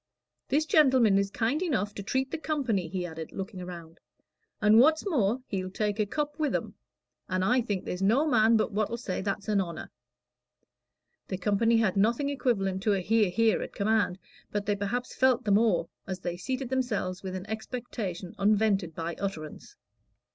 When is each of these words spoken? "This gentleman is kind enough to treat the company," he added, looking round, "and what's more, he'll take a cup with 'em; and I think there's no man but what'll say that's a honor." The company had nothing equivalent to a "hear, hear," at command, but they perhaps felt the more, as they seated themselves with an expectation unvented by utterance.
"This 0.47 0.65
gentleman 0.65 1.19
is 1.19 1.29
kind 1.29 1.61
enough 1.61 1.93
to 1.93 2.01
treat 2.01 2.31
the 2.31 2.39
company," 2.39 2.87
he 2.87 3.05
added, 3.05 3.31
looking 3.31 3.63
round, 3.63 3.99
"and 4.59 4.79
what's 4.79 5.05
more, 5.07 5.43
he'll 5.45 5.69
take 5.69 5.99
a 5.99 6.07
cup 6.07 6.39
with 6.39 6.55
'em; 6.55 6.73
and 7.29 7.45
I 7.45 7.61
think 7.61 7.85
there's 7.85 8.01
no 8.01 8.25
man 8.25 8.57
but 8.57 8.71
what'll 8.71 8.97
say 8.97 9.21
that's 9.21 9.47
a 9.47 9.55
honor." 9.59 9.91
The 11.27 11.37
company 11.37 11.77
had 11.77 11.97
nothing 11.97 12.29
equivalent 12.29 12.81
to 12.81 12.93
a 12.93 12.99
"hear, 12.99 13.29
hear," 13.29 13.61
at 13.61 13.75
command, 13.75 14.17
but 14.51 14.65
they 14.65 14.75
perhaps 14.75 15.13
felt 15.13 15.43
the 15.45 15.51
more, 15.51 15.87
as 16.07 16.21
they 16.21 16.35
seated 16.35 16.69
themselves 16.69 17.21
with 17.21 17.35
an 17.35 17.47
expectation 17.47 18.33
unvented 18.39 18.95
by 18.95 19.13
utterance. 19.19 19.75